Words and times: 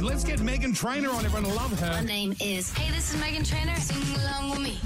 And 0.00 0.08
let's 0.08 0.24
get 0.24 0.38
Meghan 0.38 0.74
Trainor 0.74 1.10
on. 1.10 1.26
Everyone 1.26 1.54
love 1.54 1.78
her. 1.78 1.88
My 1.88 1.96
her. 1.96 2.02
name 2.02 2.34
is. 2.40 2.72
Hey, 2.72 2.90
this 2.90 3.12
is 3.12 3.20
Meghan 3.20 3.46
Trainor. 3.46 3.76
Sing 3.76 3.98
along 4.24 4.48
with 4.48 4.60
me. 4.60 4.80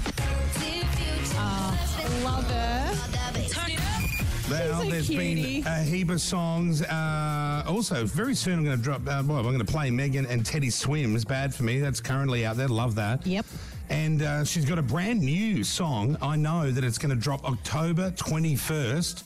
Love 2.21 2.43
her. 2.51 3.47
Turn 3.47 3.71
it 3.71 3.79
up. 3.79 4.49
Well, 4.49 4.81
She's 4.81 4.89
a 4.89 4.91
there's 4.91 5.07
cutie. 5.07 5.61
been 5.61 5.67
a 5.71 5.83
heap 5.83 6.09
of 6.09 6.19
songs. 6.19 6.81
Uh, 6.81 7.63
also, 7.65 8.03
very 8.03 8.35
soon 8.35 8.59
I'm 8.59 8.65
going 8.65 8.75
to 8.75 8.83
drop. 8.83 9.03
Uh, 9.07 9.23
well, 9.25 9.37
I'm 9.37 9.45
going 9.45 9.59
to 9.59 9.63
play 9.63 9.89
Meghan 9.89 10.29
and 10.29 10.45
Teddy 10.45 10.69
Swims. 10.69 11.23
Bad 11.23 11.55
for 11.55 11.63
me. 11.63 11.79
That's 11.79 12.01
currently 12.01 12.45
out 12.45 12.57
there. 12.57 12.67
Love 12.67 12.95
that. 12.95 13.25
Yep. 13.25 13.45
And 13.87 14.21
uh, 14.21 14.43
she's 14.43 14.65
got 14.65 14.79
a 14.79 14.83
brand 14.83 15.21
new 15.21 15.63
song. 15.63 16.17
I 16.21 16.35
know 16.35 16.71
that 16.71 16.83
it's 16.83 16.97
going 16.97 17.15
to 17.15 17.21
drop 17.21 17.45
October 17.45 18.11
21st. 18.11 19.23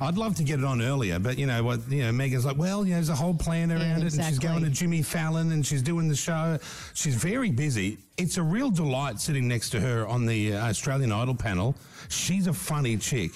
I'd 0.00 0.16
love 0.18 0.34
to 0.36 0.44
get 0.44 0.58
it 0.58 0.64
on 0.64 0.82
earlier, 0.82 1.18
but 1.18 1.38
you 1.38 1.46
know 1.46 1.62
what? 1.62 1.80
You 1.90 2.04
know, 2.04 2.10
Meghan's 2.10 2.44
like, 2.44 2.56
well, 2.58 2.84
you 2.84 2.90
know, 2.90 2.96
there's 2.96 3.08
a 3.08 3.14
whole 3.14 3.34
plan 3.34 3.72
around 3.72 4.02
it, 4.02 4.14
and 4.14 4.24
she's 4.24 4.38
going 4.38 4.62
to 4.64 4.70
Jimmy 4.70 5.02
Fallon, 5.02 5.52
and 5.52 5.64
she's 5.64 5.82
doing 5.82 6.08
the 6.08 6.16
show. 6.16 6.58
She's 6.94 7.14
very 7.14 7.50
busy. 7.50 7.98
It's 8.18 8.36
a 8.36 8.42
real 8.42 8.70
delight 8.70 9.20
sitting 9.20 9.48
next 9.48 9.70
to 9.70 9.80
her 9.80 10.06
on 10.06 10.26
the 10.26 10.54
uh, 10.54 10.68
Australian 10.68 11.12
Idol 11.12 11.34
panel. 11.34 11.74
She's 12.08 12.46
a 12.46 12.52
funny 12.52 12.96
chick, 12.96 13.32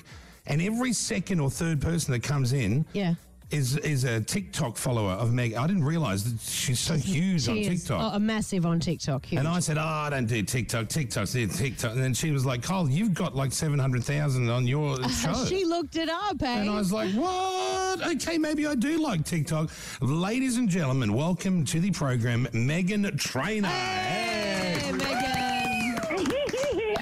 and 0.46 0.60
every 0.60 0.92
second 0.92 1.41
or 1.41 1.51
third 1.51 1.80
person 1.80 2.12
that 2.12 2.23
comes 2.23 2.52
in, 2.52 2.84
Yeah. 2.92 3.15
Is 3.50 3.77
is 3.78 4.04
a 4.04 4.20
TikTok 4.20 4.77
follower 4.77 5.10
of 5.14 5.32
Meg. 5.32 5.54
I 5.54 5.66
didn't 5.66 5.82
realise 5.82 6.22
that 6.22 6.40
she's 6.40 6.78
so 6.78 6.95
huge 6.95 7.48
on 7.48 7.56
is 7.59 7.66
TikTok. 7.66 8.12
oh, 8.12 8.16
a 8.16 8.20
massive 8.20 8.64
on 8.64 8.78
TikTok. 8.78 9.24
Huge. 9.26 9.40
And 9.40 9.48
I 9.48 9.59
said, 9.59 9.76
oh, 9.76 9.80
I 9.82 10.09
don't 10.09 10.26
do 10.26 10.40
TikTok. 10.45 10.88
TikTok's 10.88 11.34
it, 11.34 11.50
TikTok. 11.50 11.92
And 11.95 12.00
then 12.00 12.14
she 12.14 12.30
was 12.30 12.46
like, 12.46 12.62
Kyle, 12.62 12.88
you've 12.88 13.12
got 13.12 13.34
like 13.34 13.50
700,000 13.52 14.48
on 14.48 14.68
your 14.68 15.02
show. 15.09 15.45
she 15.46 15.64
looked 15.64 15.96
it 15.96 16.09
up, 16.09 16.40
eh? 16.40 16.60
and 16.60 16.70
I 16.70 16.76
was 16.76 16.92
like, 16.92 17.12
what? 17.14 18.06
Okay, 18.14 18.38
maybe 18.38 18.68
I 18.68 18.76
do 18.76 18.98
like 19.02 19.24
TikTok. 19.24 19.68
Ladies 20.01 20.56
and 20.56 20.68
gentlemen, 20.68 21.12
welcome 21.12 21.64
to 21.64 21.80
the 21.80 21.90
program, 21.90 22.46
Meghan 22.52 23.18
Trainor. 23.18 23.66
Hey, 23.66 24.78
Hey. 24.80 24.92
Meghan. 24.92 25.98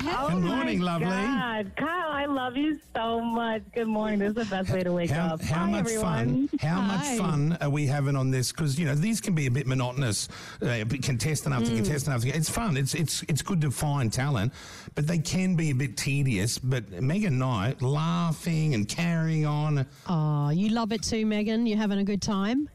oh 0.19 0.29
Good 0.31 0.43
morning, 0.45 0.79
my 0.81 0.85
lovely. 0.97 1.09
God. 1.09 1.73
Kyle, 2.29 2.39
I 2.39 2.43
love 2.45 2.57
you 2.57 2.79
so 2.95 3.21
much. 3.21 3.63
Good 3.75 3.87
morning. 3.89 4.19
This 4.19 4.29
is 4.31 4.35
the 4.35 4.45
best 4.45 4.71
way 4.71 4.83
to 4.83 4.93
wake 4.93 5.11
How, 5.11 5.35
up. 5.35 5.43
how 5.43 5.65
Hi, 5.65 5.71
much 5.71 5.81
everyone. 5.81 6.49
fun? 6.49 6.59
How 6.61 6.81
Hi. 6.81 6.97
much 6.97 7.19
fun 7.19 7.59
are 7.61 7.71
we 7.71 7.87
having 7.87 8.17
on 8.17 8.31
this? 8.31 8.53
Because 8.53 8.79
you 8.79 8.87
know 8.87 8.95
these 8.95 9.21
can 9.21 9.35
be 9.35 9.47
a 9.47 9.51
bit 9.51 9.67
monotonous, 9.67 10.29
uh, 10.63 10.85
contestant 11.03 11.55
after 11.55 11.71
contestant 11.75 12.15
after. 12.17 12.29
It's 12.29 12.49
fun. 12.51 12.77
It's 12.77 12.95
it's 12.95 13.23
it's 13.29 13.43
good 13.43 13.61
to 13.63 13.71
find 13.71 14.13
talent, 14.13 14.53
but 14.95 15.07
they 15.07 15.19
can 15.19 15.55
be 15.55 15.71
a 15.71 15.75
bit 15.75 15.97
tedious. 15.97 16.59
But 16.59 16.91
Meghan 16.91 17.33
Knight 17.33 17.83
laughing 17.83 18.75
and 18.75 18.89
carrying 18.89 19.47
on. 19.47 19.87
Oh, 20.09 20.51
you 20.51 20.71
love 20.71 20.93
it 20.93 21.03
too, 21.03 21.25
Meghan. 21.27 21.69
You're 21.69 21.79
having 21.79 21.99
a 21.99 22.05
good 22.05 22.23
time. 22.23 22.69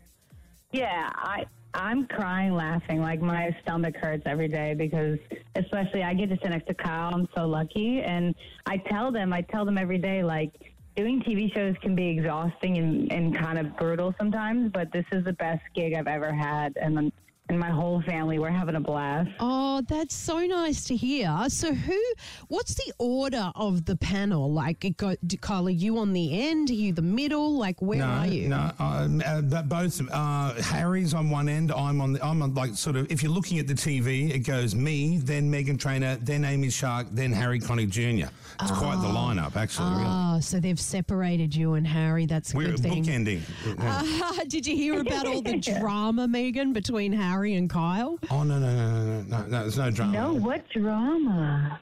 Yeah, 0.71 1.09
I 1.15 1.45
I'm 1.73 2.05
crying 2.07 2.53
laughing. 2.53 3.01
Like 3.01 3.21
my 3.21 3.55
stomach 3.61 3.95
hurts 3.95 4.23
every 4.25 4.47
day 4.47 4.73
because 4.73 5.17
especially 5.55 6.03
I 6.03 6.13
get 6.13 6.29
to 6.29 6.37
sit 6.41 6.49
next 6.49 6.67
to 6.67 6.73
Kyle. 6.73 7.13
I'm 7.13 7.27
so 7.35 7.47
lucky. 7.47 8.01
And 8.01 8.35
I 8.65 8.77
tell 8.77 9.11
them, 9.11 9.33
I 9.33 9.41
tell 9.41 9.65
them 9.65 9.77
every 9.77 9.97
day, 9.97 10.23
like 10.23 10.51
doing 10.95 11.21
TV 11.21 11.53
shows 11.53 11.75
can 11.81 11.95
be 11.95 12.07
exhausting 12.09 12.77
and, 12.77 13.11
and 13.11 13.35
kind 13.35 13.57
of 13.57 13.75
brutal 13.77 14.13
sometimes, 14.19 14.71
but 14.71 14.91
this 14.91 15.05
is 15.11 15.23
the 15.23 15.33
best 15.33 15.63
gig 15.73 15.93
I've 15.95 16.07
ever 16.07 16.31
had. 16.31 16.77
And 16.77 17.11
and 17.49 17.59
my 17.59 17.69
whole 17.69 18.01
family, 18.03 18.39
we're 18.39 18.49
having 18.49 18.75
a 18.75 18.79
blast. 18.79 19.29
Oh, 19.39 19.81
that's 19.89 20.15
so 20.15 20.39
nice 20.45 20.85
to 20.85 20.95
hear. 20.95 21.35
So, 21.49 21.73
who? 21.73 22.01
What's 22.47 22.73
the 22.75 22.93
order 22.99 23.51
of 23.55 23.83
the 23.83 23.97
panel? 23.97 24.51
Like, 24.51 24.85
it 24.85 24.95
go, 24.95 25.15
do, 25.27 25.37
Kyle, 25.37 25.67
are 25.67 25.69
you 25.69 25.97
on 25.97 26.13
the 26.13 26.41
end? 26.41 26.69
Are 26.69 26.73
you 26.73 26.93
the 26.93 27.01
middle? 27.01 27.57
Like, 27.57 27.81
where 27.81 27.99
no, 27.99 28.05
are 28.05 28.27
you? 28.27 28.47
no, 28.47 28.71
um, 28.79 29.21
uh, 29.25 29.41
but 29.41 29.67
both. 29.67 30.01
Uh, 30.09 30.53
Harry's 30.61 31.13
on 31.13 31.29
one 31.29 31.49
end. 31.49 31.71
I'm 31.73 31.99
on. 31.99 32.13
The, 32.13 32.25
I'm 32.25 32.41
on 32.41 32.53
like 32.53 32.75
sort 32.75 32.95
of. 32.95 33.11
If 33.11 33.21
you're 33.21 33.31
looking 33.31 33.59
at 33.59 33.67
the 33.67 33.73
TV, 33.73 34.33
it 34.33 34.39
goes 34.39 34.73
me, 34.73 35.17
then 35.17 35.51
Meghan 35.51 35.77
Trainor, 35.77 36.15
then 36.21 36.45
Amy 36.45 36.69
Shark, 36.69 37.07
then 37.11 37.33
Harry 37.33 37.59
Connick 37.59 37.89
Jr. 37.89 38.31
It's 38.61 38.71
quite 38.71 39.01
the 39.01 39.07
lineup, 39.07 39.57
actually. 39.57 39.91
really. 39.91 40.05
Oh, 40.07 40.39
so 40.39 40.59
they've 40.59 40.79
separated 40.79 41.53
you 41.53 41.73
and 41.73 41.85
Harry. 41.85 42.25
That's 42.25 42.53
a 42.53 42.57
We're 42.57 42.71
good 42.71 42.79
thing. 42.79 43.03
bookending. 43.03 44.47
Did 44.47 44.65
you 44.65 44.75
hear 44.75 45.01
about 45.01 45.25
all 45.27 45.41
the 45.41 45.57
drama, 45.79 46.27
Meghan, 46.27 46.71
between 46.71 47.11
Harry 47.11 47.32
and 47.41 47.69
Kyle? 47.69 48.17
Oh 48.29 48.43
no 48.43 48.59
no 48.59 48.73
no 48.73 48.91
no 48.91 49.03
no 49.03 49.21
no! 49.23 49.45
no 49.47 49.61
there's 49.61 49.77
no 49.77 49.91
drama. 49.91 50.11
No, 50.13 50.33
what 50.33 50.67
drama? 50.69 51.79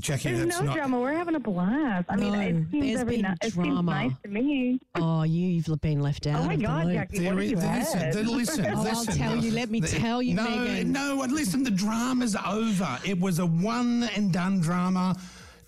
Jackie, 0.00 0.30
There's 0.32 0.46
that's 0.46 0.58
no 0.58 0.64
not. 0.66 0.74
drama. 0.74 1.00
We're 1.00 1.12
having 1.12 1.34
a 1.34 1.40
blast. 1.40 2.06
I 2.08 2.16
mean, 2.16 2.32
No, 2.32 2.40
it 2.40 2.54
seems 2.70 2.86
there's 2.86 3.00
every 3.02 3.16
been 3.16 3.22
ni- 3.30 3.36
it 3.46 3.52
seems 3.52 3.66
drama. 3.68 3.82
nice 3.92 4.12
to 4.22 4.28
me. 4.30 4.80
Oh, 4.94 5.22
you've 5.22 5.66
been 5.82 6.00
left 6.00 6.26
out. 6.26 6.40
Oh 6.40 6.44
my 6.46 6.54
of 6.54 6.60
the 6.60 6.66
God, 6.66 6.84
loop. 6.86 6.94
Jackie, 6.94 7.18
There 7.18 7.34
what 7.34 7.42
have 7.42 7.50
you 7.50 7.56
listen, 7.58 7.98
had? 8.00 8.12
th- 8.14 8.26
listen, 8.26 8.66
Oh, 8.74 8.86
I'll 8.88 9.04
tell 9.04 9.36
you, 9.36 9.52
let 9.52 9.68
me 9.68 9.80
The- 9.80 9.88
tell 9.88 10.22
you, 10.22 10.34
no, 10.34 10.46
Meghan. 10.46 10.86
No, 10.86 11.26
listen, 11.28 11.62
the 11.62 11.70
drama's 11.70 12.34
over. 12.46 12.98
It 13.04 13.20
was 13.20 13.38
a 13.38 13.44
one 13.46 14.04
and 14.16 14.32
done 14.32 14.60
drama. 14.60 15.14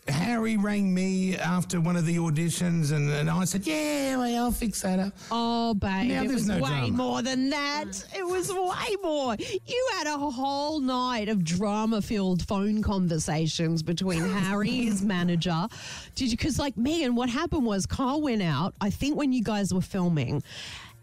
Harry 0.08 0.56
rang 0.58 0.92
me 0.92 1.34
after 1.36 1.80
one 1.80 1.96
of 1.96 2.04
the 2.04 2.16
auditions, 2.16 2.92
and, 2.92 3.10
and 3.10 3.30
I 3.30 3.44
said, 3.44 3.66
"Yeah, 3.66 4.18
well, 4.18 4.44
I'll 4.44 4.52
fix 4.52 4.82
that 4.82 4.98
up." 4.98 5.14
Oh, 5.30 5.72
babe, 5.74 6.08
Now 6.08 6.22
it 6.24 6.30
was 6.30 6.46
no 6.46 6.54
way 6.56 6.60
drama. 6.68 6.88
more 6.90 7.22
than 7.22 7.48
that. 7.50 7.86
It 8.14 8.26
was 8.26 8.52
way 8.52 8.96
more. 9.02 9.34
You 9.38 9.88
had 9.96 10.06
a 10.06 10.18
whole 10.18 10.80
night 10.80 11.28
of 11.30 11.42
drama-filled 11.42 12.46
phone 12.46 12.82
conversations 12.82 13.82
between 13.82 14.20
Harry, 14.28 14.70
his 14.70 15.02
manager. 15.14 15.66
Did 16.14 16.30
you? 16.30 16.36
Because 16.36 16.58
like 16.58 16.74
Meghan, 16.76 17.14
what 17.14 17.30
happened 17.30 17.64
was 17.64 17.86
Carl 17.86 18.20
went 18.20 18.42
out. 18.42 18.74
I 18.82 18.90
think 18.90 19.16
when 19.16 19.32
you 19.32 19.42
guys 19.42 19.72
were 19.72 19.80
filming. 19.80 20.42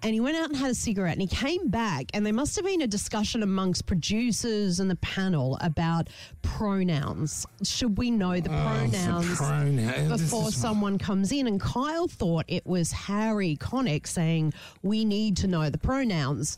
And 0.03 0.13
he 0.13 0.19
went 0.19 0.35
out 0.35 0.49
and 0.49 0.57
had 0.57 0.71
a 0.71 0.75
cigarette 0.75 1.13
and 1.13 1.21
he 1.21 1.27
came 1.27 1.67
back 1.67 2.05
and 2.13 2.25
there 2.25 2.33
must 2.33 2.55
have 2.55 2.65
been 2.65 2.81
a 2.81 2.87
discussion 2.87 3.43
amongst 3.43 3.85
producers 3.85 4.79
and 4.79 4.89
the 4.89 4.95
panel 4.97 5.57
about 5.61 6.09
pronouns. 6.41 7.45
Should 7.63 7.97
we 7.97 8.09
know 8.09 8.39
the 8.39 8.49
oh, 8.49 8.63
pronouns? 8.63 9.37
pronoun- 9.37 10.09
before 10.09 10.51
someone 10.51 10.97
comes 10.97 11.31
in. 11.31 11.47
And 11.47 11.59
Kyle 11.59 12.07
thought 12.07 12.45
it 12.47 12.65
was 12.65 12.91
Harry 12.91 13.57
Connick 13.57 14.07
saying, 14.07 14.53
We 14.81 15.05
need 15.05 15.37
to 15.37 15.47
know 15.47 15.69
the 15.69 15.77
pronouns. 15.77 16.57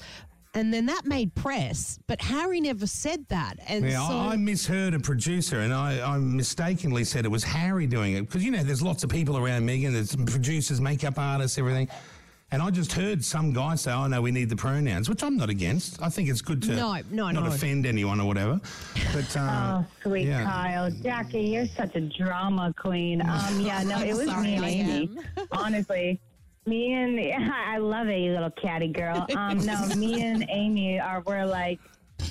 And 0.55 0.71
then 0.71 0.85
that 0.85 1.05
made 1.05 1.33
press, 1.33 1.97
but 2.05 2.21
Harry 2.21 2.61
never 2.61 2.85
said 2.85 3.27
that. 3.29 3.55
And 3.67 3.83
Yeah, 3.89 4.07
so, 4.07 4.13
I, 4.13 4.33
I 4.33 4.35
misheard 4.35 4.93
a 4.93 4.99
producer, 4.99 5.61
and 5.61 5.73
I, 5.73 5.99
I 6.13 6.19
mistakenly 6.19 7.03
said 7.05 7.25
it 7.25 7.29
was 7.29 7.43
Harry 7.43 7.87
doing 7.87 8.13
it 8.13 8.27
because 8.27 8.43
you 8.43 8.51
know 8.51 8.61
there's 8.61 8.83
lots 8.83 9.03
of 9.03 9.09
people 9.09 9.35
around 9.35 9.67
Meghan. 9.67 9.93
There's 9.93 10.15
producers, 10.15 10.79
makeup 10.79 11.17
artists, 11.17 11.57
everything. 11.57 11.89
And 12.53 12.61
I 12.61 12.69
just 12.69 12.93
heard 12.93 13.25
some 13.25 13.51
guy 13.51 13.73
say, 13.73 13.91
"Oh 13.91 14.05
no, 14.05 14.21
we 14.21 14.29
need 14.29 14.47
the 14.47 14.55
pronouns," 14.55 15.09
which 15.09 15.23
I'm 15.23 15.35
not 15.37 15.49
against. 15.49 15.99
I 16.03 16.09
think 16.09 16.29
it's 16.29 16.39
good 16.41 16.61
to 16.63 16.75
No, 16.75 16.95
no, 17.09 17.31
not 17.31 17.45
no. 17.45 17.49
offend 17.49 17.87
anyone 17.87 18.19
or 18.19 18.27
whatever. 18.27 18.61
But 19.11 19.35
uh, 19.35 19.81
Oh, 19.81 19.85
sweet 20.03 20.27
yeah. 20.27 20.43
Kyle. 20.43 20.91
Jackie, 21.01 21.41
you're 21.41 21.65
such 21.65 21.95
a 21.95 22.01
drama 22.01 22.71
queen. 22.77 23.21
Um, 23.27 23.59
yeah, 23.59 23.81
no, 23.81 23.97
it 24.03 24.13
was 24.15 24.27
sorry, 24.27 24.43
me 24.49 24.55
and 24.57 24.65
Amy. 24.65 25.09
Honestly. 25.51 26.19
Me 26.67 26.93
and 26.93 27.19
I 27.51 27.79
love 27.79 28.07
it, 28.07 28.19
you 28.19 28.31
little 28.33 28.51
catty 28.51 28.87
girl. 28.89 29.25
Um, 29.35 29.57
no, 29.65 29.87
me 29.97 30.21
and 30.21 30.45
Amy 30.49 30.99
are 30.99 31.21
we're 31.25 31.45
like 31.47 31.79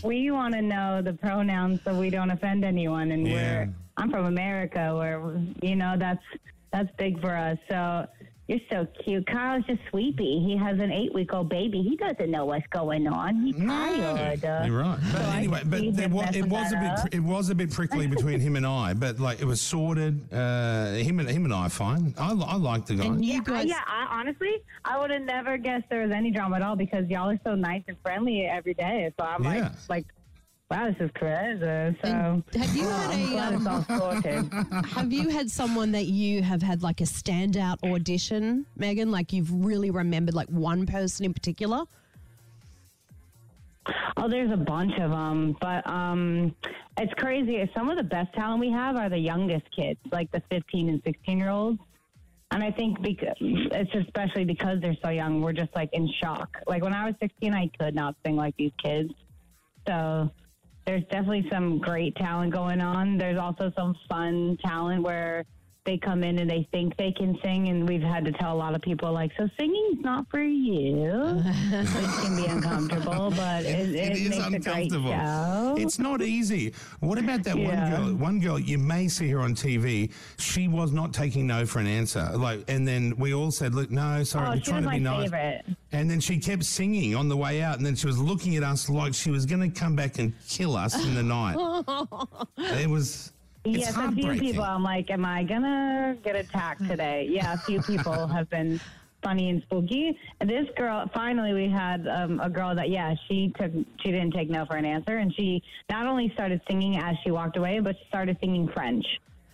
we 0.05 0.31
want 0.31 0.55
to 0.55 0.63
know 0.63 1.03
the 1.03 1.15
pronouns 1.15 1.81
so 1.85 1.99
we 1.99 2.11
don't 2.11 2.31
offend 2.31 2.65
anyone, 2.65 3.11
and 3.11 3.27
Yeah. 3.27 3.35
we're 3.65 3.75
I'm 3.97 4.09
from 4.13 4.27
America, 4.27 4.95
where 4.97 5.21
you 5.61 5.75
know 5.75 5.97
that's 5.99 6.23
that's 6.73 6.91
big 6.97 7.21
for 7.21 7.35
us. 7.35 7.59
So 7.69 8.07
you're 8.53 8.61
so 8.71 8.87
cute. 9.03 9.27
Kyle's 9.27 9.65
just 9.67 9.81
sleepy. 9.91 10.45
He 10.47 10.57
has 10.57 10.79
an 10.79 10.93
eight 10.93 11.13
week 11.15 11.33
old 11.33 11.49
baby. 11.49 11.83
He 11.83 11.97
doesn't 11.97 12.31
know 12.31 12.45
what's 12.45 12.67
going 12.69 13.07
on. 13.07 13.37
He's 13.45 13.57
tired. 13.57 14.45
Uh, 14.45 14.63
You're 14.67 14.79
right. 14.81 14.99
But 15.13 15.23
I 15.23 15.39
anyway, 15.39 15.63
but 15.65 15.81
there 15.97 16.09
was, 16.09 16.37
it 16.37 16.47
was 16.47 16.69
a 16.73 16.75
that 16.77 16.81
bit 16.81 17.05
up. 17.07 17.15
it 17.15 17.21
was 17.21 17.51
a 17.51 17.55
bit 17.55 17.71
prickly 17.71 18.07
between 18.07 18.41
him 18.41 18.57
and 18.57 18.67
I, 18.67 18.95
but 18.95 19.19
like 19.19 19.41
it 19.41 19.45
was 19.47 19.61
sorted. 19.61 20.33
Uh, 20.33 20.93
him 20.93 21.19
and 21.21 21.29
him 21.29 21.45
and 21.45 21.55
I 21.55 21.67
are 21.67 21.71
fine. 21.71 22.15
I, 22.19 22.31
I 22.33 22.57
like 22.57 22.87
the 22.87 22.95
guy. 22.97 23.07
and 23.07 23.25
you 23.25 23.35
Yeah, 23.35 23.41
guys, 23.45 23.67
yeah. 23.67 23.81
I, 23.87 24.07
honestly, 24.21 24.63
I 24.85 24.99
would 25.01 25.11
have 25.11 25.23
never 25.23 25.57
guessed 25.57 25.85
there 25.91 26.03
was 26.03 26.11
any 26.13 26.31
drama 26.31 26.57
at 26.57 26.63
all 26.63 26.77
because 26.77 27.09
y'all 27.09 27.31
are 27.31 27.41
so 27.45 27.55
nice 27.55 27.83
and 27.89 27.97
friendly 28.03 28.47
every 28.47 28.75
day. 28.75 29.13
So 29.19 29.27
I'm 29.27 29.43
Yeah. 29.45 29.51
like, 29.51 29.73
like, 29.89 30.07
wow, 30.73 30.91
this 30.91 30.97
is 31.01 31.11
crazy. 31.15 31.61
So 32.03 32.09
And 32.09 32.45
have 32.55 32.75
you 32.77 32.89
had 32.89 33.55
I'm 33.55 33.67
a, 33.67 33.85
um, 33.91 34.85
have 34.85 35.13
you 35.13 35.29
had 35.29 35.51
someone 35.51 35.93
that 35.93 36.07
you 36.07 36.43
have 36.43 36.63
had 36.63 36.83
like 36.83 37.01
a 37.01 37.05
standout 37.05 37.83
audition, 37.85 38.65
Meghan? 38.79 39.11
Like 39.11 39.33
you've 39.33 39.53
really 39.53 39.91
remembered 39.91 40.35
like 40.35 40.49
one 40.49 40.87
person 40.87 41.27
in 41.27 41.35
particular? 41.35 41.85
Oh, 44.17 44.29
there's 44.29 44.53
a 44.53 44.57
bunch 44.57 44.93
of 44.99 45.11
them, 45.11 45.57
but 45.61 45.87
um, 45.91 46.55
it's 46.99 47.13
crazy. 47.15 47.69
Some 47.75 47.91
of 47.91 47.99
the 47.99 48.05
best 48.05 48.33
talent 48.33 48.61
we 48.61 48.71
have 48.71 48.97
are 48.97 49.09
the 49.09 49.19
youngest 49.19 49.67
kids, 49.77 49.99
like 50.11 50.31
the 50.31 50.43
15 50.51 50.89
and 50.89 51.03
16 51.05 51.39
year 51.39 51.51
olds. 51.51 51.81
And 52.53 52.63
I 52.63 52.71
think 52.71 53.01
because 53.03 53.35
it's 53.41 53.95
especially 53.95 54.45
because 54.45 54.81
they're 54.81 54.97
so 55.03 55.11
young, 55.11 55.41
we're 55.43 55.55
just 55.55 55.75
like 55.75 55.91
in 55.93 56.09
shock. 56.23 56.59
Like 56.67 56.83
when 56.83 56.95
I 56.95 57.07
was 57.07 57.15
16, 57.21 57.53
I 57.53 57.71
could 57.79 57.95
not 57.95 58.15
sing 58.25 58.37
like 58.37 58.55
these 58.57 58.73
kids. 58.83 59.13
So 59.87 60.31
there's 60.87 61.05
definitely 61.05 61.47
some 61.51 61.79
great 61.79 62.15
talent 62.17 62.53
going 62.53 62.81
on. 62.81 63.17
There's 63.19 63.39
also 63.39 63.73
some 63.77 63.95
fun 64.09 64.59
talent 64.65 65.03
where 65.03 65.45
they 65.85 65.99
come 65.99 66.23
in 66.23 66.39
and 66.39 66.49
they 66.49 66.69
think 66.71 66.97
they 66.97 67.13
can 67.13 67.37
sing, 67.43 67.69
and 67.69 67.89
we've 67.89 68.03
had 68.03 68.25
to 68.25 68.33
tell 68.33 68.55
a 68.55 68.57
lot 68.57 68.75
of 68.75 68.83
people 68.83 69.13
like, 69.13 69.33
so 69.37 69.49
singing's 69.59 70.01
not 70.01 70.31
for 70.31 70.43
you. 70.43 71.11
it 71.45 72.23
can 72.23 72.37
be 72.37 72.47
uncomfortable, 72.47 73.31
but 73.31 73.65
it, 73.65 73.91
it, 73.91 73.95
it 73.95 74.13
is 74.13 74.31
makes 74.31 74.47
a 74.47 74.71
great 74.71 74.93
uncomfortable. 74.93 75.77
It's 75.77 75.99
not 75.99 76.23
easy. 76.23 76.73
What 77.01 77.19
about 77.19 77.43
that 77.45 77.57
one 77.57 77.91
girl? 77.91 78.15
One 78.15 78.41
girl, 78.41 78.59
you 78.59 78.79
may 78.79 79.09
see 79.09 79.29
her 79.31 79.41
on 79.41 79.55
TV. 79.55 80.13
She 80.39 80.69
was 80.69 80.93
not 80.93 81.13
taking 81.13 81.47
no 81.49 81.67
for 81.67 81.81
an 81.81 81.89
answer. 81.89 82.31
Like, 82.37 82.65
and 82.69 82.87
then 82.87 83.15
we 83.17 83.35
all 83.35 83.51
said, 83.51 83.75
"Look, 83.75 83.91
no, 83.91 84.23
sorry, 84.23 84.47
oh, 84.47 84.51
we're 84.53 84.61
trying 84.61 84.85
to 84.85 84.91
be 84.91 84.99
nice." 85.01 85.31
favorite. 85.31 85.65
And 85.91 86.09
then 86.09 86.21
she 86.21 86.39
kept 86.39 86.65
singing 86.65 87.15
on 87.15 87.29
the 87.29 87.37
way 87.37 87.63
out, 87.63 87.77
and 87.77 87.85
then 87.85 87.97
she 87.97 88.07
was 88.07 88.19
looking 88.19 88.57
at 88.57 88.63
us 88.63 88.89
like 88.89 89.15
she 89.15 89.31
was 89.31 89.47
going 89.47 89.69
to 89.69 89.81
come 89.81 89.97
back 89.97 90.19
and 90.19 90.33
kill 90.49 90.77
us 90.77 90.95
in 91.05 91.15
the 91.15 91.23
night. 91.23 91.57
it 92.81 92.89
was. 92.89 93.33
It's 93.65 93.79
Yes, 93.79 93.97
a 93.97 94.11
few 94.11 94.33
people. 94.33 94.65
I'm 94.65 94.83
like, 94.83 95.11
am 95.11 95.25
I 95.25 95.45
gonna 95.45 96.17
get 96.25 96.35
attacked 96.35 96.87
today? 96.87 97.29
Yeah, 97.31 97.55
a 97.55 97.59
few 97.59 97.81
people 97.83 98.27
have 98.37 98.51
been 98.51 98.81
funny 99.23 99.51
and 99.51 99.63
spooky. 99.63 100.19
And 100.41 100.51
this 100.51 100.67
girl, 100.77 101.09
finally, 101.15 101.53
we 101.53 101.69
had 101.69 102.09
um, 102.09 102.41
a 102.41 102.51
girl 102.51 102.75
that, 102.75 102.91
yeah, 102.91 103.15
she 103.29 103.53
took, 103.57 103.71
she 104.03 104.11
didn't 104.11 104.33
take 104.33 104.51
no 104.51 104.67
for 104.67 104.77
an 104.77 104.85
answer, 104.85 105.19
and 105.19 105.33
she 105.37 105.63
not 105.89 106.07
only 106.07 106.31
started 106.35 106.61
singing 106.69 106.97
as 106.97 107.15
she 107.23 107.31
walked 107.31 107.57
away, 107.57 107.79
but 107.79 107.97
she 107.97 108.05
started 108.09 108.37
singing 108.41 108.69
French, 108.75 109.07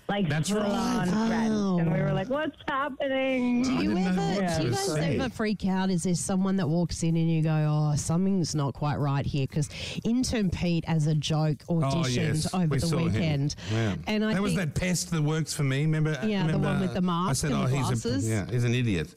like 0.08 0.28
That's 0.28 0.49
full 0.49 0.60
right. 0.60 0.70
on 0.70 1.08
French. 1.28 1.81
And 1.81 1.93
we 1.93 2.00
were 2.00 2.12
like, 2.14 2.31
what's 2.31 2.56
happening? 2.66 3.62
Do 3.62 3.72
you 3.75 3.96
ever, 3.99 4.20
what 4.20 4.56
do 4.58 4.64
you 4.64 4.70
guys 4.70 4.87
say. 4.94 5.19
ever 5.19 5.28
freak 5.28 5.66
out? 5.66 5.90
Is 5.90 6.05
there 6.05 6.14
someone 6.14 6.56
that 6.56 6.66
walks 6.66 7.02
in 7.02 7.14
and 7.16 7.31
you 7.31 7.43
go, 7.43 7.90
oh, 7.93 7.94
something's 7.96 8.55
not 8.55 8.72
quite 8.72 8.96
right 8.96 9.26
here? 9.26 9.46
Because 9.46 9.69
intern 10.05 10.49
Pete, 10.50 10.84
as 10.87 11.06
a 11.06 11.14
joke, 11.14 11.58
auditioned 11.69 12.05
Oh 12.05 12.06
yes, 12.08 12.55
over 12.55 12.66
we 12.69 12.78
the 12.78 12.96
weekend, 12.96 13.55
Yeah. 13.70 13.96
and 14.06 14.25
I 14.25 14.32
there 14.32 14.43
was 14.43 14.55
that 14.55 14.75
pest 14.75 15.10
that 15.10 15.22
works 15.22 15.52
for 15.52 15.62
me. 15.64 15.82
Remember? 15.82 16.19
Yeah, 16.25 16.46
the 16.46 16.58
one 16.58 16.81
with 16.81 16.94
the 16.94 17.02
mask 17.02 17.31
I 17.44 17.49
said, 17.49 17.52
oh, 17.52 17.56
and 17.56 17.64
"Oh, 17.64 17.69
the 17.69 17.76
he's 17.76 17.87
glasses." 18.02 18.26
a 18.26 18.31
yeah, 18.31 18.50
he's 18.50 18.64
an 18.64 18.75
idiot." 18.75 19.14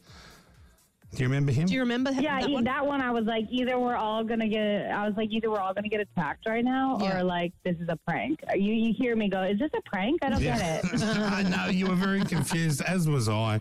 Do 1.13 1.24
you 1.24 1.28
remember 1.30 1.52
him? 1.52 1.66
do 1.68 1.74
you 1.74 1.81
remember 1.81 2.12
Yeah, 2.12 2.40
that 2.40 2.50
one? 2.50 2.63
that 2.63 2.86
one 2.86 3.02
I 3.02 3.12
was 3.12 3.25
like, 3.25 3.46
either 3.52 3.78
we're 3.78 3.96
all 3.98 4.24
gonna 4.24 4.48
get. 4.48 4.90
I 4.92 5.06
was 5.06 5.16
like, 5.18 5.30
either 5.31 5.52
we're 5.52 5.60
all 5.60 5.74
gonna 5.74 5.90
get 5.90 6.00
attacked 6.00 6.48
right 6.48 6.63
now, 6.63 6.98
Yeah. 7.02 7.19
or 7.19 7.24
like 7.24 7.52
this 7.66 7.75
is 7.78 7.90
a 7.90 7.98
prank. 8.08 8.40
You 8.56 8.72
you 8.74 8.94
hear 8.98 9.16
me 9.18 9.28
go, 9.30 9.44
is 9.44 9.60
this 9.60 9.72
a 9.78 9.81
prank? 9.90 10.24
I 10.24 10.30
don't 10.30 10.40
get 10.42 10.62
it. 10.86 11.04
I 11.04 11.44
know 11.44 11.66
you 11.69 11.88
were 11.88 11.96
very 11.96 12.22
confused, 12.24 12.81
as 12.84 13.10
was 13.10 13.28
I. 13.28 13.60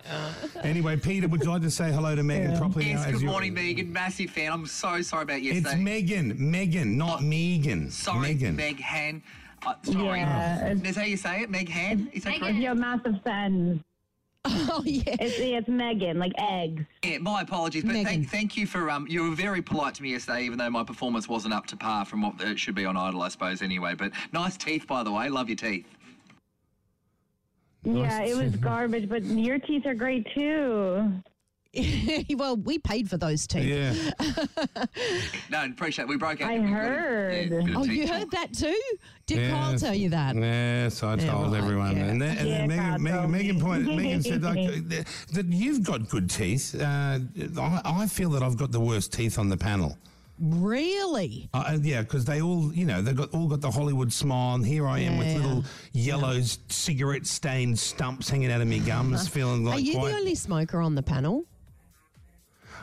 Anyway, 0.62 0.96
Peter, 0.96 1.26
would 1.26 1.42
you 1.42 1.50
like 1.50 1.62
to 1.62 1.70
say 1.70 1.90
hello 1.90 2.14
to 2.14 2.22
Megan 2.22 2.56
properly 2.56 2.86
Yes, 2.90 3.00
now? 3.02 3.06
as 3.08 3.12
good 3.14 3.22
you- 3.22 3.28
morning, 3.28 3.54
Megan. 3.54 3.92
Massive 3.92 4.30
fan. 4.30 4.52
I'm 4.52 4.66
so 4.66 5.02
sorry 5.02 5.24
about 5.24 5.42
yesterday. 5.42 5.70
It's. 5.70 5.76
Megan, 5.80 6.50
Megan, 6.50 6.96
not 6.96 7.22
Megan. 7.24 7.90
sorry, 7.90 8.20
Megan. 8.20 8.54
Meg 8.56 8.80
Han. 8.80 9.22
Uh, 9.66 9.74
sorry. 9.82 10.20
Yeah. 10.20 10.74
That's 10.76 10.96
how 10.96 11.02
you 11.02 11.16
say 11.16 11.42
it, 11.42 11.50
Meg 11.50 11.68
Han? 11.68 12.08
Is 12.12 12.22
that 12.24 12.34
If 12.34 12.40
correct? 12.40 12.54
you 12.56 12.68
have 12.68 12.78
massive 12.78 13.16
sense, 13.24 13.82
oh, 14.46 14.82
yeah. 14.86 15.02
it's 15.20 15.38
it's 15.38 15.68
Megan, 15.68 16.18
like 16.18 16.32
eggs. 16.38 16.82
Yeah, 17.04 17.18
my 17.18 17.42
apologies, 17.42 17.84
but 17.84 17.92
thank, 17.92 18.30
thank 18.30 18.56
you 18.56 18.66
for 18.66 18.88
um. 18.88 19.06
You 19.06 19.28
were 19.28 19.36
very 19.36 19.60
polite 19.60 19.94
to 19.96 20.02
me 20.02 20.12
yesterday, 20.12 20.44
even 20.44 20.56
though 20.56 20.70
my 20.70 20.82
performance 20.82 21.28
wasn't 21.28 21.52
up 21.52 21.66
to 21.66 21.76
par 21.76 22.06
from 22.06 22.22
what 22.22 22.40
it 22.40 22.58
should 22.58 22.74
be 22.74 22.86
on 22.86 22.96
Idol, 22.96 23.20
I 23.20 23.28
suppose. 23.28 23.60
Anyway, 23.60 23.94
but 23.94 24.12
nice 24.32 24.56
teeth, 24.56 24.86
by 24.86 25.02
the 25.02 25.12
way. 25.12 25.28
Love 25.28 25.50
your 25.50 25.56
teeth. 25.56 25.86
Yeah, 27.82 28.22
it 28.22 28.34
was 28.34 28.56
garbage, 28.56 29.10
but 29.10 29.24
your 29.24 29.58
teeth 29.58 29.84
are 29.84 29.94
great 29.94 30.26
too. 30.34 31.12
well, 32.36 32.56
we 32.56 32.78
paid 32.78 33.08
for 33.08 33.16
those 33.16 33.46
teeth. 33.46 33.64
Yeah. 33.64 33.94
No, 35.50 35.64
appreciate. 35.64 36.04
it. 36.04 36.08
We 36.08 36.16
broke 36.16 36.40
out. 36.40 36.50
I 36.50 36.58
We've 36.58 36.62
got 36.68 36.74
heard. 36.76 37.50
yeah, 37.50 37.74
Oh, 37.76 37.84
you 37.84 38.06
talk. 38.06 38.16
heard 38.16 38.30
that 38.32 38.52
too? 38.52 38.80
Did 39.26 39.50
Carl 39.52 39.78
tell 39.78 39.94
you 39.94 40.08
that? 40.10 40.34
Yes, 40.34 41.02
I 41.02 41.14
Yeah, 41.14 41.30
told 41.30 41.52
right, 41.52 41.62
everyone. 41.62 41.96
yeah. 41.96 42.04
And 42.06 42.20
then, 42.20 42.38
and 42.38 42.48
Yeah, 42.48 42.66
Megan, 42.66 42.84
Carl 42.84 42.98
Megan, 42.98 43.30
Megan, 43.30 43.56
me. 43.56 43.62
point, 43.62 43.86
Megan 43.96 44.22
said 44.24 44.42
like, 44.42 44.88
that, 44.88 45.06
that 45.32 45.46
you've 45.46 45.84
got 45.84 46.08
good 46.08 46.28
teeth. 46.28 46.74
Uh, 46.74 47.18
I, 47.58 47.80
I 47.84 48.06
feel 48.06 48.30
that 48.30 48.42
I've 48.42 48.56
got 48.56 48.72
the 48.72 48.80
worst 48.80 49.12
teeth 49.12 49.38
on 49.38 49.48
the 49.48 49.56
panel. 49.56 49.96
Really? 50.42 51.50
Uh, 51.52 51.78
yeah, 51.82 52.00
because 52.00 52.24
they 52.24 52.40
all, 52.40 52.72
you 52.74 52.86
know, 52.86 53.02
they've 53.02 53.14
got 53.16 53.30
all 53.34 53.46
got 53.46 53.60
the 53.60 53.70
Hollywood 53.70 54.10
smile, 54.12 54.54
and 54.54 54.64
here 54.66 54.88
I 54.88 55.00
am 55.00 55.18
with 55.18 55.36
little 55.36 55.64
yellow 55.92 56.40
cigarette 56.68 57.26
stained 57.26 57.78
stumps 57.78 58.28
hanging 58.30 58.50
out 58.50 58.60
of 58.62 58.66
my 58.66 58.78
gums, 58.78 59.28
feeling 59.36 59.64
like 59.64 59.76
Are 59.76 59.80
you 59.80 59.98
quite. 59.98 60.10
the 60.12 60.16
only 60.16 60.34
smoker 60.34 60.80
on 60.80 60.94
the 60.94 61.02
panel? 61.02 61.44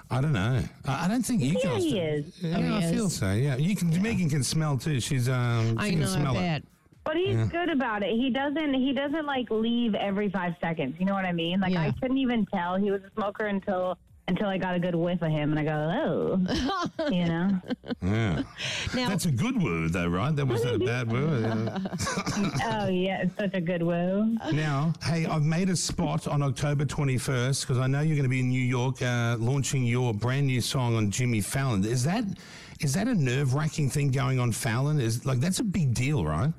I 0.09 0.21
don't 0.21 0.33
know. 0.33 0.63
I, 0.85 1.05
I 1.05 1.07
don't 1.07 1.23
think 1.23 1.41
you 1.41 1.57
Yeah, 1.61 1.69
guys. 1.71 1.83
he 1.83 1.91
do. 1.91 1.97
is. 1.99 2.33
Yeah, 2.41 2.57
Oh, 2.57 2.61
he 2.61 2.85
I 2.87 2.91
feel 2.91 3.09
so. 3.09 3.31
Yeah, 3.33 3.55
you 3.57 3.75
can. 3.75 3.91
Meghan 3.91 4.29
can 4.29 4.43
smell 4.43 4.77
too. 4.77 4.99
She's 4.99 5.27
um. 5.29 5.77
She 5.79 5.85
I 5.85 5.89
can 5.91 5.99
know, 5.99 6.05
smell 6.05 6.37
I 6.37 6.43
it. 6.43 6.65
But 7.03 7.15
he's 7.15 7.37
good 7.47 7.69
about 7.69 8.03
it. 8.03 8.09
He 8.11 8.29
doesn't. 8.29 8.73
He 8.73 8.91
doesn't 8.93 9.25
like 9.25 9.49
leave 9.49 9.95
every 9.95 10.29
five 10.29 10.55
seconds. 10.61 10.95
You 10.99 11.05
know 11.05 11.13
what 11.13 11.23
I 11.25 11.31
mean? 11.31 11.59
Like 11.61 11.73
Yeah. 11.73 11.81
I 11.83 11.91
couldn't 12.01 12.17
even 12.17 12.45
tell 12.47 12.75
he 12.77 12.91
was 12.91 13.01
a 13.01 13.11
smoker 13.15 13.45
until 13.47 13.97
until 14.27 14.47
I 14.47 14.57
got 14.57 14.75
a 14.75 14.79
good 14.79 14.95
whiff 14.95 15.21
of 15.21 15.31
him, 15.31 15.55
and 15.55 15.59
I 15.59 15.63
go, 15.63 16.41
oh, 16.99 17.09
you 17.09 17.25
know. 17.25 17.61
Yeah. 18.01 18.43
Now, 18.93 19.09
That's 19.09 19.25
a 19.25 19.31
good 19.31 19.61
woo, 19.61 19.87
though, 19.89 20.07
right? 20.07 20.35
That 20.35 20.45
wasn't 20.45 20.81
a 20.81 20.85
bad 20.85 21.11
woo. 21.11 21.41
Yeah. 21.41 21.79
Oh 22.63 22.87
yeah, 22.87 23.23
it's 23.23 23.35
such 23.37 23.53
a 23.53 23.61
good 23.61 23.81
woo. 23.81 24.37
Now, 24.51 24.93
hey, 25.03 25.25
I've 25.25 25.43
made 25.43 25.69
a 25.69 25.75
spot 25.75 26.27
on 26.27 26.41
October 26.41 26.85
21st 26.85 27.61
because 27.61 27.79
I 27.79 27.87
know 27.87 28.01
you're 28.01 28.15
going 28.15 28.23
to 28.23 28.29
be 28.29 28.41
in 28.41 28.49
New 28.49 28.61
York 28.61 29.01
uh, 29.01 29.35
launching 29.39 29.83
your 29.83 30.13
brand 30.13 30.47
new 30.47 30.61
song 30.61 30.95
on 30.95 31.09
Jimmy 31.09 31.41
Fallon. 31.41 31.83
Is 31.85 32.03
that 32.03 32.23
is 32.79 32.93
that 32.93 33.07
a 33.07 33.15
nerve 33.15 33.55
wracking 33.55 33.89
thing 33.89 34.11
going 34.11 34.39
on 34.39 34.51
Fallon? 34.51 34.99
Is 34.99 35.25
like 35.25 35.39
that's 35.39 35.59
a 35.59 35.63
big 35.63 35.93
deal, 35.93 36.23
right? 36.23 36.53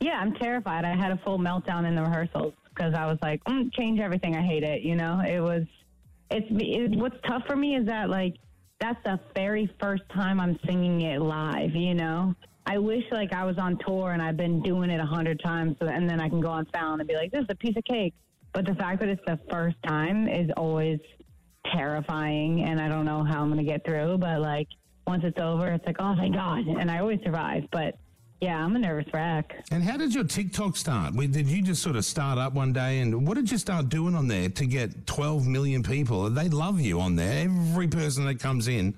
Yeah, 0.00 0.18
I'm 0.18 0.34
terrified. 0.34 0.84
I 0.84 0.94
had 0.94 1.12
a 1.12 1.16
full 1.18 1.38
meltdown 1.38 1.86
in 1.86 1.94
the 1.94 2.02
rehearsals 2.02 2.52
because 2.76 2.94
I 2.94 3.06
was 3.06 3.18
like, 3.22 3.42
mm, 3.44 3.72
change 3.74 4.00
everything. 4.00 4.36
I 4.36 4.42
hate 4.42 4.62
it. 4.62 4.82
You 4.82 4.96
know, 4.96 5.20
it 5.20 5.40
was. 5.40 5.62
It's 6.30 6.46
it, 6.50 6.98
what's 6.98 7.16
tough 7.26 7.42
for 7.46 7.56
me 7.56 7.76
is 7.76 7.86
that 7.86 8.10
like 8.10 8.34
that's 8.80 8.98
the 9.04 9.18
very 9.34 9.70
first 9.80 10.02
time 10.12 10.40
I'm 10.40 10.58
singing 10.66 11.02
it 11.02 11.20
live. 11.20 11.74
You 11.74 11.94
know, 11.94 12.34
I 12.66 12.78
wish 12.78 13.04
like 13.10 13.32
I 13.32 13.44
was 13.44 13.58
on 13.58 13.78
tour 13.86 14.10
and 14.10 14.20
I've 14.20 14.36
been 14.36 14.60
doing 14.62 14.90
it 14.90 15.00
a 15.00 15.06
hundred 15.06 15.40
times, 15.44 15.76
so, 15.80 15.86
and 15.86 16.08
then 16.08 16.20
I 16.20 16.28
can 16.28 16.40
go 16.40 16.48
on 16.48 16.66
Fallon 16.66 17.00
and 17.00 17.08
be 17.08 17.14
like, 17.14 17.30
this 17.30 17.42
is 17.42 17.48
a 17.50 17.54
piece 17.54 17.76
of 17.76 17.84
cake. 17.84 18.14
But 18.52 18.66
the 18.66 18.74
fact 18.74 19.00
that 19.00 19.08
it's 19.08 19.22
the 19.26 19.38
first 19.50 19.76
time 19.86 20.28
is 20.28 20.50
always 20.56 20.98
terrifying, 21.72 22.64
and 22.64 22.80
I 22.80 22.88
don't 22.88 23.04
know 23.04 23.24
how 23.24 23.42
I'm 23.42 23.48
gonna 23.48 23.62
get 23.64 23.84
through. 23.84 24.18
But 24.18 24.40
like 24.40 24.68
once 25.06 25.22
it's 25.24 25.38
over, 25.38 25.68
it's 25.68 25.86
like, 25.86 25.96
oh 25.98 26.14
thank 26.16 26.34
God, 26.34 26.66
and 26.66 26.90
I 26.90 26.98
always 26.98 27.20
survive. 27.24 27.64
But 27.70 27.96
yeah, 28.40 28.62
I'm 28.62 28.76
a 28.76 28.78
nervous 28.78 29.12
wreck. 29.12 29.64
And 29.70 29.82
how 29.82 29.96
did 29.96 30.14
your 30.14 30.24
TikTok 30.24 30.76
start? 30.76 31.14
Did 31.16 31.46
you 31.46 31.62
just 31.62 31.82
sort 31.82 31.96
of 31.96 32.04
start 32.04 32.38
up 32.38 32.52
one 32.52 32.72
day 32.72 33.00
and 33.00 33.26
what 33.26 33.34
did 33.34 33.50
you 33.50 33.58
start 33.58 33.88
doing 33.88 34.14
on 34.14 34.28
there 34.28 34.48
to 34.50 34.66
get 34.66 35.06
12 35.06 35.46
million 35.46 35.82
people? 35.82 36.28
They 36.28 36.48
love 36.48 36.80
you 36.80 37.00
on 37.00 37.16
there. 37.16 37.44
Every 37.44 37.88
person 37.88 38.26
that 38.26 38.38
comes 38.38 38.68
in 38.68 38.94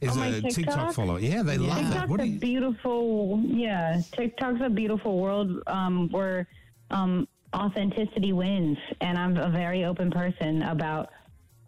is 0.00 0.16
a 0.16 0.42
TikTok, 0.42 0.52
TikTok? 0.52 0.94
follower. 0.94 1.18
Yeah, 1.18 1.42
they 1.42 1.56
love 1.56 1.76
that. 1.76 1.90
TikTok's 1.90 2.10
What 2.10 2.20
a 2.20 2.26
you, 2.26 2.38
beautiful, 2.38 3.42
yeah. 3.46 4.02
TikTok's 4.12 4.60
a 4.62 4.68
beautiful 4.68 5.18
world 5.18 5.62
um, 5.66 6.10
where 6.10 6.46
um, 6.90 7.26
authenticity 7.54 8.32
wins, 8.32 8.76
and 9.00 9.16
I'm 9.16 9.36
a 9.38 9.48
very 9.48 9.84
open 9.84 10.10
person 10.10 10.62
about 10.62 11.10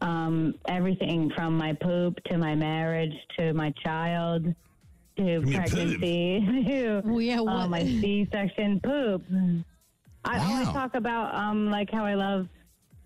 um, 0.02 0.54
everything 0.68 1.30
from 1.34 1.56
my 1.56 1.72
poop 1.72 2.22
to 2.24 2.36
my 2.36 2.54
marriage 2.54 3.14
to 3.38 3.54
my 3.54 3.72
child 3.82 4.54
to 5.16 5.22
mean 5.22 5.42
poop? 5.44 5.54
pregnancy 5.54 6.64
to 6.68 7.02
Well, 7.04 7.20
yeah, 7.20 7.40
uh, 7.40 7.44
what- 7.44 7.70
my 7.70 7.82
C-section 7.84 8.80
poop. 8.80 9.22
I 10.24 10.38
always 10.40 10.66
Wow. 10.68 10.72
talk 10.72 10.94
about 10.94 11.34
um, 11.34 11.70
like 11.70 11.90
how 11.90 12.04
I 12.04 12.14
love. 12.14 12.48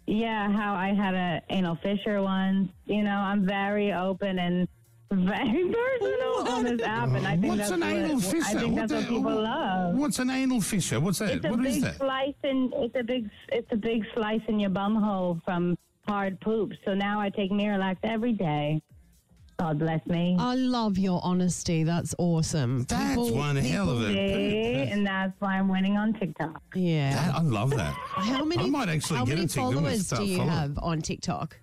Yeah, 0.07 0.51
how 0.51 0.75
I 0.75 0.95
had 0.95 1.15
a 1.15 1.43
anal 1.51 1.77
fissure 1.83 2.23
once. 2.23 2.71
You 2.87 3.03
know, 3.05 3.11
I'm 3.15 3.45
very 3.47 3.93
open 3.93 4.39
and 4.39 4.67
very 5.13 5.73
personal 6.01 6.49
on 6.49 6.65
this 6.65 6.81
app, 6.83 7.09
and 7.11 7.27
I 7.27 7.33
think 7.37 7.45
what's 7.47 7.59
that's 7.59 7.71
an 7.73 7.81
what, 7.81 7.91
anal 7.91 8.21
fissure? 8.21 8.45
I 8.47 8.61
think 8.61 8.73
What 8.75 8.89
that's 8.89 8.93
what 8.93 9.03
the- 9.03 9.09
people 9.17 9.43
love. 9.43 9.95
What's 9.97 10.19
an 10.19 10.31
anal 10.31 10.61
fissure? 10.63 10.99
What's 10.99 11.19
that? 11.19 11.31
It's 11.33 11.45
a 11.45 11.51
What 11.51 11.63
big 11.63 11.77
is 11.77 11.83
that? 11.83 11.97
slice 11.99 12.35
in. 12.43 12.73
It's 12.77 12.97
a 12.97 13.03
big. 13.05 13.29
It's 13.51 13.69
a 13.71 13.77
big 13.77 14.05
slice 14.15 14.41
in 14.49 14.59
your 14.59 14.71
bum 14.71 14.97
hole 14.97 15.39
from 15.45 15.77
hard 16.09 16.41
poop. 16.41 16.73
So 16.87 16.95
now 16.95 17.21
I 17.21 17.29
take 17.29 17.51
Miralax 17.53 17.99
every 18.03 18.33
day. 18.33 18.81
God 19.61 19.79
bless 19.79 20.05
me. 20.07 20.37
I 20.41 20.55
love 20.55 20.97
your 20.97 21.21
honesty. 21.23 21.85
That's 21.85 22.15
awesome. 22.17 22.85
That's 22.85 23.11
People- 23.11 23.35
one 23.37 23.57
hell 23.57 23.91
of 23.91 24.01
a. 24.03 24.07
See? 24.07 24.91
and 24.91 25.07
that's 25.07 25.39
why 25.39 25.59
I'm 25.59 25.69
winning 25.69 25.99
on 25.99 26.15
TikTok. 26.15 26.63
Yeah. 26.75 27.13
That- 27.15 27.35
I 27.35 27.43
love 27.43 27.71
that. 27.77 27.93
How 27.93 28.43
many? 28.45 28.65
I 28.65 28.67
might 28.69 28.89
actually 28.89 29.19
how 29.19 29.27
get 29.27 29.33
many 29.35 29.45
a 29.45 29.49
TikTok. 29.49 29.65
I'm 29.67 29.75
gonna 29.75 29.87
followers 29.89 30.07
start 30.07 30.23
do 30.23 30.29
you 30.29 30.37
following. 30.39 30.55
have 30.55 30.79
on 30.79 31.03
TikTok? 31.03 31.59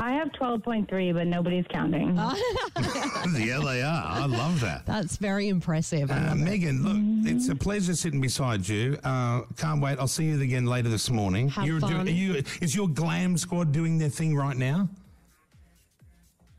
I 0.00 0.12
have 0.12 0.28
12.3, 0.32 1.12
but 1.12 1.26
nobody's 1.26 1.64
counting. 1.70 2.16
yeah, 2.16 2.38
they 3.62 3.82
are. 3.82 4.04
I 4.04 4.26
love 4.26 4.60
that. 4.60 4.84
That's 4.86 5.16
very 5.18 5.48
impressive. 5.48 6.10
I 6.10 6.16
Uh, 6.16 6.28
love 6.30 6.40
it. 6.40 6.44
Meghan, 6.60 6.82
look, 6.84 7.30
it's 7.32 7.48
a 7.50 7.54
pleasure 7.54 7.94
sitting 7.94 8.20
beside 8.20 8.66
you. 8.68 8.98
Uh, 9.04 9.42
can't 9.58 9.80
wait. 9.82 9.98
I'll 9.98 10.08
see 10.08 10.24
you 10.24 10.40
again 10.40 10.66
later 10.66 10.88
this 10.88 11.10
morning. 11.10 11.48
Have 11.50 11.66
You're 11.66 11.80
fun. 11.80 12.08
are 12.08 12.10
you, 12.10 12.42
is 12.60 12.74
your 12.74 12.88
glam 12.88 13.36
squad 13.38 13.72
doing 13.72 13.98
their 13.98 14.08
thing 14.08 14.34
right 14.34 14.56
now? 14.56 14.88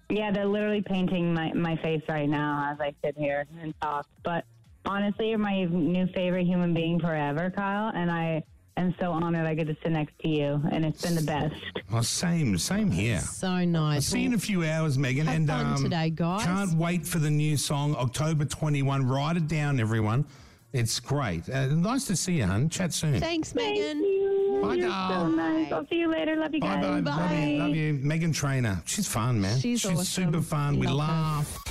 Yeah, 0.10 0.32
they're 0.32 0.46
literally 0.46 0.82
painting 0.82 1.34
my, 1.34 1.52
my 1.54 1.76
face 1.78 2.04
right 2.08 2.30
now 2.30 2.70
as 2.72 2.80
I 2.80 2.94
sit 3.04 3.18
here 3.18 3.46
and 3.62 3.74
talk. 3.82 4.08
But 4.24 4.46
honestly, 4.86 5.30
you're 5.30 5.40
my 5.40 5.66
new 5.66 6.08
favorite 6.08 6.46
human 6.46 6.74
being 6.74 7.00
forever, 7.00 7.52
Kyle. 7.56 7.92
And 7.96 8.12
I 8.12 8.44
am 8.78 8.94
so 9.00 9.12
honored 9.12 9.46
I 9.48 9.56
get 9.56 9.68
to 9.68 9.76
sit 9.82 9.92
next 9.92 10.18
to 10.20 10.28
you. 10.30 10.62
And 10.72 10.86
it's 10.86 11.02
been 11.02 11.16
the 11.16 11.24
best. 11.24 11.56
Oh, 11.92 12.02
same, 12.02 12.58
same 12.58 12.92
here. 12.92 13.20
So 13.20 13.66
nice. 13.66 14.06
See 14.08 14.22
you 14.22 14.28
in 14.28 14.34
a 14.36 14.40
few 14.40 14.64
hours, 14.64 14.98
Meghan. 14.98 15.26
Have 15.26 15.36
and 15.36 15.50
um, 15.50 15.74
fun 15.76 15.84
today, 15.84 16.10
guys. 16.12 16.44
Can't 16.44 16.74
wait 16.78 17.06
for 17.06 17.20
the 17.20 17.32
new 17.32 17.58
song, 17.58 17.96
October 17.96 18.46
21. 18.46 19.08
Write 19.08 19.38
it 19.38 19.48
down, 19.48 19.80
everyone. 19.80 20.26
It's 20.74 21.00
great. 21.00 21.50
Uh, 21.50 21.68
nice 21.68 22.06
to 22.08 22.16
see 22.16 22.34
you, 22.34 22.46
hun. 22.46 22.70
Chat 22.70 22.94
soon. 22.94 23.20
Thanks, 23.20 23.54
Thank 23.54 23.80
Meghan. 23.80 24.00
you. 24.02 24.45
Bye, 24.62 24.74
You're 24.76 24.88
doll. 24.90 25.10
so 25.10 25.28
nice. 25.30 25.72
I'll 25.72 25.88
see 25.88 25.96
you 25.96 26.08
later. 26.12 26.36
Love 26.36 26.54
you 26.54 26.60
Bye, 26.62 26.82
guys. 26.82 27.04
bye. 27.04 27.12
Love 27.12 27.32
you. 27.32 27.60
Love 27.60 27.76
you. 27.76 27.94
Meghan 28.00 28.34
Trainor. 28.34 28.82
She's 28.86 29.08
fun, 29.08 29.40
man. 29.42 29.60
She's 29.60 29.86
awesome. 29.86 30.04
super 30.06 30.42
fun. 30.42 30.80
We 30.80 30.88
Love 30.88 30.96
her. 31.08 31.14
laugh. 31.14 31.64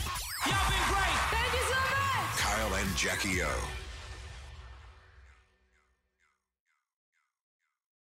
Thank 0.45 1.53
you 1.53 1.65
so 1.69 1.81
much. 1.81 2.39
Kyle 2.39 2.75
and 2.75 2.97
Jackie 2.97 3.43
O. 3.43 3.49